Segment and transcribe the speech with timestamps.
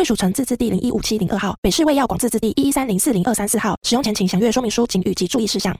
[0.00, 3.76] 贵属城自治地零一五七零二号，北市卫药广自治地一一三零四零二三四号。
[3.82, 5.76] 使用前请详阅说明书、警语及注意事项。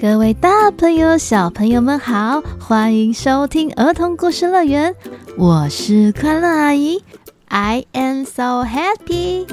[0.00, 4.92] 各位大朋友、小朋友们好，欢迎收听儿童故事乐园，
[5.38, 7.00] 我是快乐阿姨
[7.46, 9.46] ，I am so happy。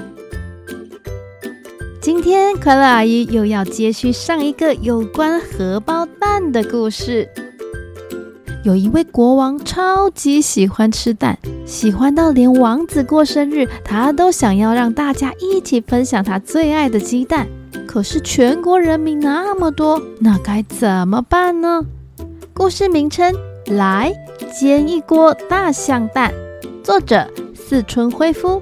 [2.01, 7.29] 今天快乐阿姨又要接续上一个有关荷包蛋的故事。
[8.63, 17.45] 有一位国王超级喜欢吃蛋，喜欢到连王子过生日，他都想要让大家一起分享他最爱的鸡蛋。
[17.85, 21.85] 可是全国人民那么多，那该怎么办呢？
[22.53, 24.13] 故事名称：来
[24.57, 26.33] 煎一锅大象蛋，
[26.81, 28.61] 作者：四村辉夫，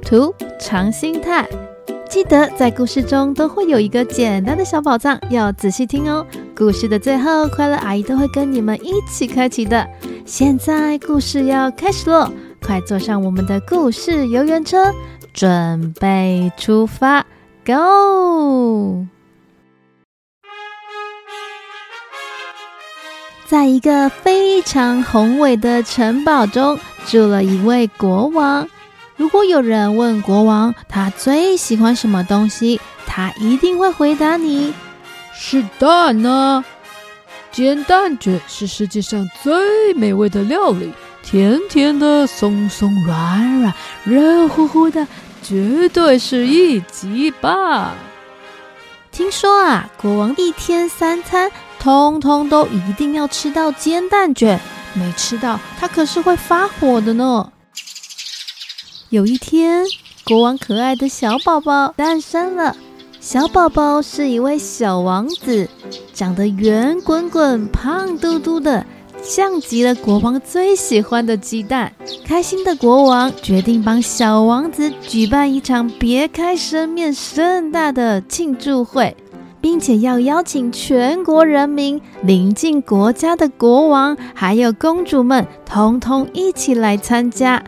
[0.00, 1.46] 图：长新太。
[2.08, 6.24] 记得在故事中都会有一个简单的小宝藏，要仔细听哦。
[6.56, 9.86] 故事的最后，快乐阿姨都会跟你们一起开启的。
[10.24, 14.92] 现在故事要开始喽，快坐上我们的故事游园车，
[15.32, 17.26] 准备出发
[17.66, 19.04] ，Go！
[23.46, 28.68] 在一个非常宏伟的城堡中，住了一位国王。
[29.16, 34.72] 如果有人问国王他最喜欢什么东西，他一定会回答你：
[35.36, 36.64] 是蛋呢。
[37.50, 43.74] 煎蛋卷是世界上最美味的料理，甜甜的、松松软软、
[44.04, 45.06] 热乎乎的，
[45.42, 47.92] 绝对是一级棒。
[49.12, 54.58] 听说啊，国王一天三餐通通都一定要吃到煎蛋卷，
[54.94, 57.52] 没吃到他可是会发火的呢。
[59.10, 59.84] 有一天，
[60.24, 62.76] 国王可爱的小宝宝诞生了。
[63.24, 65.66] 小宝宝是一位小王子，
[66.12, 68.84] 长得圆滚滚、胖嘟嘟的，
[69.22, 71.90] 像极了国王最喜欢的鸡蛋。
[72.26, 79.16] 开心的国王决定帮小王子举办一场别开生面盛大的庆祝会，
[79.58, 87.64] 并且要邀请全国人民、邻近国家的国王还有公主们，通通一起来参加。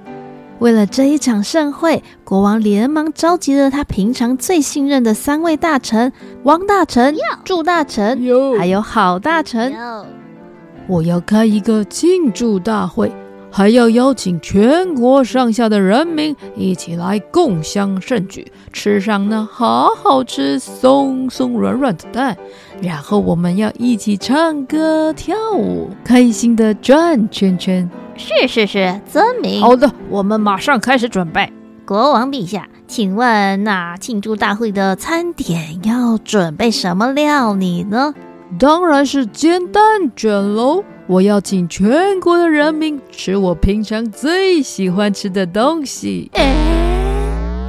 [0.59, 6.13] 为了这一场盛会，国王连忙召集了他平常最信任的三位大臣：
[6.45, 8.19] 王大臣、祝大臣，
[8.59, 9.75] 还有郝大臣。
[10.89, 13.13] 我要开一个庆祝大会，
[13.51, 22.35] 还要邀请全国上下的人民一起来共襄盛举，吃上那好好吃、松松软软的蛋，
[22.81, 27.91] 然后我们要一起唱歌跳舞，开心的转圈圈。
[28.17, 29.61] 是是是，遵命。
[29.61, 31.53] 好的，我们马上开始准备。
[31.85, 38.15] 国王陛下，请问那庆祝大会的餐点要准备什么料理呢？
[38.59, 39.83] 当然是煎蛋
[40.17, 40.83] 卷喽！
[41.07, 46.31] 我要请全国的人民吃我平常最喜欢吃的东西。
[46.35, 46.53] 哎，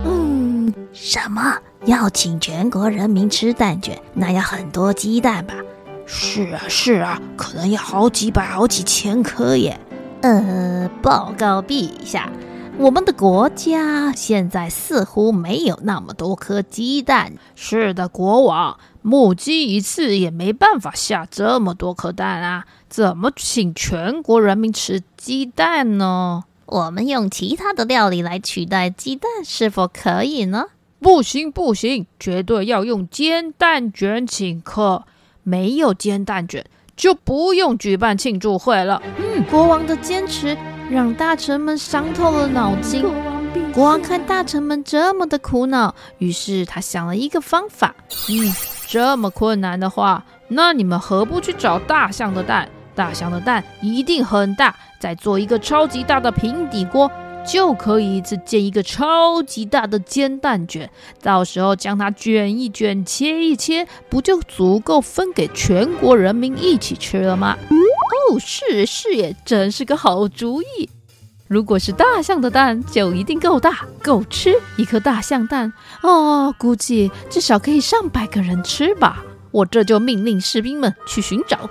[0.05, 1.55] 嗯，什么？
[1.85, 3.99] 要请全国人民吃蛋卷？
[4.13, 5.53] 那要很多鸡蛋吧？
[6.05, 9.79] 是啊，是啊，可能要好几百、好几千颗耶。
[10.21, 12.29] 呃，报告陛下，
[12.79, 17.33] 我们的国家现在似乎没有那么多颗鸡蛋。
[17.55, 22.65] 是的，国王，母鸡一次也没办法下这么多颗蛋啊！
[22.89, 26.45] 怎么请全国人民吃鸡蛋呢？
[26.65, 30.65] 我们用其他的料理来取代鸡蛋，是否可以呢？
[30.99, 35.03] 不行，不行，绝对要用煎蛋卷请客。
[35.43, 36.65] 没有煎蛋卷。
[36.97, 39.01] 就不用举办庆祝会了。
[39.17, 40.57] 嗯，国王的坚持
[40.89, 43.05] 让大臣们伤透了脑筋。
[43.71, 47.93] 国王看大臣们这么的苦恼，于是他想了一个方法。
[48.29, 48.53] 嗯，
[48.87, 52.67] 这么困难的话，那你们何不去找大象的蛋？
[52.95, 57.11] 大象的蛋一定很大，再做一个超级大的平底锅。
[57.47, 60.89] 就可以一次煎一个超级大的煎蛋卷，
[61.21, 67.57] 到时候将它卷一卷、切一切，不就足够分给全国人民一起吃了吗？
[67.69, 70.89] 哦，是是也，真是个好主意。
[71.47, 74.53] 如果是大象的蛋，就一定够大够吃。
[74.75, 75.71] 一颗大象蛋，
[76.03, 79.23] 哦，估计至少可以上百个人吃吧。
[79.51, 81.69] 我这就命令士兵们去寻找。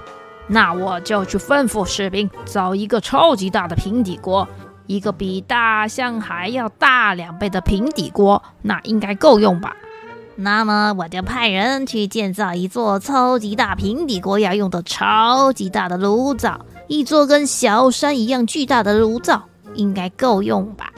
[0.49, 4.49] 那我就去吩咐士兵造一个超级大的平底锅，
[4.87, 9.77] 一个比大象还要大两倍的平底锅，那应该够用吧？
[10.37, 19.44] 那么我就派人去建造一座超级大平底锅要用的超级大的炉灶，一座跟小山一样巨大的炉灶，
[19.75, 20.93] 应该够用吧？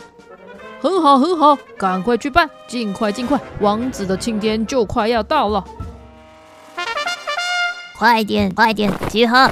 [0.80, 5.64] 很好，很好，赶快去办，尽快，尽快，王子的庆典就快要到了。
[7.96, 9.50] 快点，快点，集合！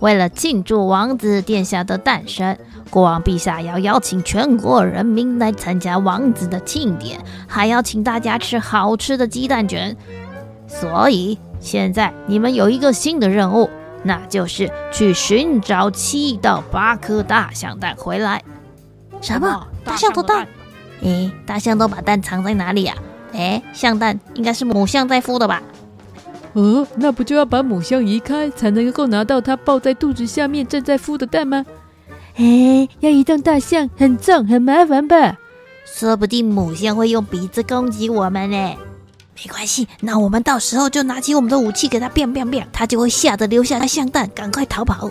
[0.00, 2.56] 为了庆祝王子殿下的诞生，
[2.88, 9.96] 国王陛下要邀请全国人民来参加王子的庆典，还要请大家吃好吃的鸡蛋卷。
[10.68, 13.68] 所以现在你们有一个新的任务，
[14.04, 18.42] 那就是去寻找七到八颗大象蛋回来。
[19.20, 19.66] 什么？
[19.84, 20.46] 大象的蛋？
[21.02, 22.94] 诶，大象都把蛋藏在哪里呀？
[23.32, 25.60] 诶，象蛋应该是母象在孵的吧？
[26.54, 31.64] 哦，那不就要把母象移开，才能够拿到它抱在肚子下面正在孵的蛋吗？
[32.36, 35.36] 哎，要移动大象很重很麻烦吧？
[35.84, 38.56] 说不定母象会用鼻子攻击我们呢。
[39.36, 45.10] 没关系，那我们到时候就拿起我们的武器给它变变变，它就会吓得留下象蛋，赶快逃跑。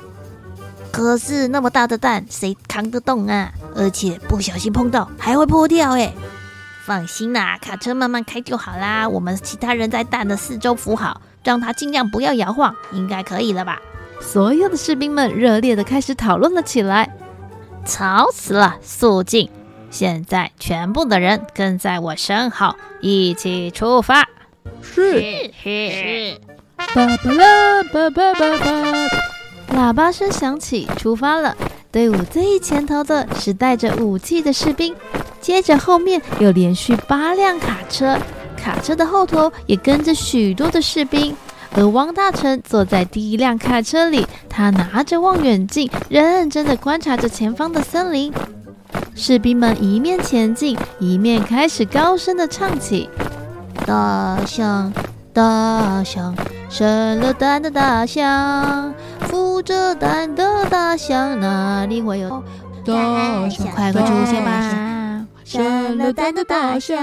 [0.92, 3.52] 可是那么大的蛋，谁扛得动啊？
[3.76, 6.14] 而且不小心碰到还会破掉哎。
[6.88, 9.10] 放心啦，卡车慢慢开就好啦。
[9.10, 13.82] 我们其他人在蛋的四周扶好，让它尽量不要摇晃，应该可以了吧？
[14.22, 17.14] 所有的士兵们热烈的开始讨论了起来。
[17.86, 19.50] 吵死了，肃静！
[19.90, 24.26] 现在全部的人跟在我身后，一起出发。
[24.82, 26.38] 是是是。
[26.96, 31.54] 叭叭啦，叭叭叭叭，喇叭声响起，出发了。
[31.92, 34.96] 队伍最前头的是带着武器的士兵。
[35.48, 38.20] 接着后面有连续八辆卡车，
[38.58, 41.34] 卡车的后头也跟着许多的士兵，
[41.74, 48.34] 而汪大臣坐在第一辆卡车里，他拿着望远镜，认真的观察着前方的森林。
[49.16, 53.10] 士兵们一面前进，一面开始高声的唱起
[53.88, 54.92] ：“大象，
[55.32, 56.36] 大象，
[56.70, 58.94] 生了蛋的大象，
[59.32, 62.44] 孵着蛋的大象，哪里会有
[62.86, 63.68] 大象？
[63.74, 64.96] 快快出现吧！”
[65.48, 66.98] 生了蛋的大象，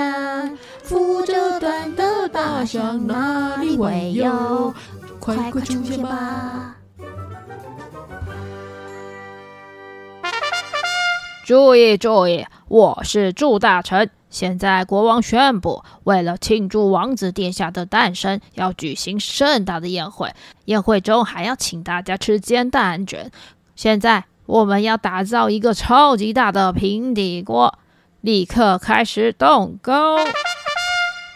[0.87, 4.75] 孵着蛋的大象，哪里会有？
[5.19, 6.77] 快快出现吧！
[11.47, 14.11] 注意注意，我是祝大臣。
[14.29, 20.35] 现在国王宣布，为了庆祝王子殿下的诞生，要举行盛大的宴会。
[20.67, 23.31] 宴会中还要请大家吃煎蛋卷。
[23.75, 27.79] 现在我们要打造一个超级大的平底锅。
[28.25, 29.93] 立刻开始动工！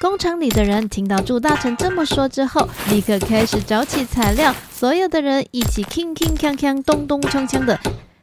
[0.01, 4.55] 工厂里的人听到祝大臣这么说之后，立刻开始找起材料。
[4.73, 7.79] 所有的人一起铿铿锵锵、咚咚锵锵的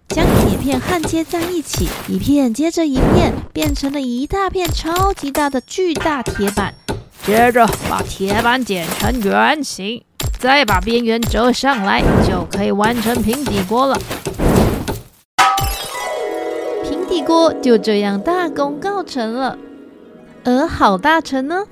[0.08, 6.74] 将铁片焊接在一起，一片接着一片，变成了一大片超级大的巨大铁板。
[7.24, 10.04] 接着把铁板剪成圆形，
[10.40, 13.96] 再把边缘折上来，就可以完成平底锅了。
[17.26, 19.58] 锅就这样大功告成了，
[20.44, 21.64] 而好大臣呢？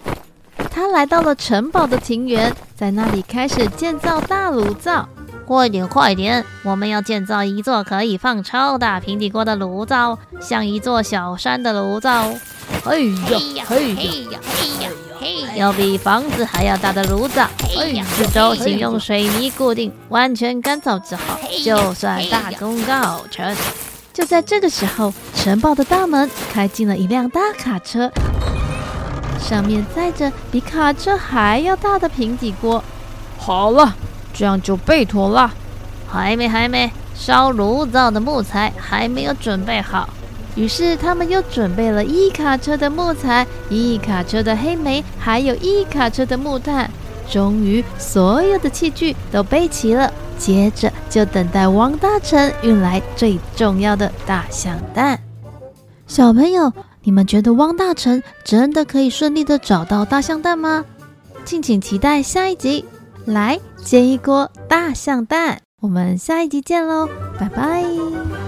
[0.71, 5.07] 他来到了城堡的庭园，在那里开始建造大炉灶。
[5.45, 6.43] 快点，快点！
[6.63, 12.33] 我们要建造一座可以放超大平底锅的炉灶，像一座小山的炉灶。
[12.83, 13.85] 嘿呀，嘿呀，嘿
[14.31, 14.39] 呀，
[15.19, 15.53] 嘿呀！
[15.55, 17.47] 要比房子还要大的炉灶，
[18.15, 21.21] 四周请用水泥固定，完全干燥之后，
[21.63, 23.55] 就算大功告成。
[24.13, 28.11] 就在这个时候，城堡的大门开进了一辆大卡车，
[29.39, 32.83] 上面载着比卡车还要大的平底锅。
[33.39, 33.95] 好了，
[34.31, 35.51] 这样就备妥了。
[36.07, 40.07] 还没，还没，烧炉灶的木材还没有准备好。
[40.55, 46.87] 于是他们又准备了一卡车的木材，一卡车的黑煤，还有一卡车的木炭。
[47.27, 50.13] 终于，所有的器具都备齐了。
[50.43, 55.17] 接着就等待汪大成运来最重要的大象蛋。
[56.05, 60.83] 小朋友，你们觉得汪大成真的可以顺利的找到大象蛋吗？
[61.45, 62.83] 敬请期待下一集，
[63.23, 65.61] 来煎一锅大象蛋。
[65.79, 67.07] 我们下一集见喽，
[67.39, 68.42] 拜拜。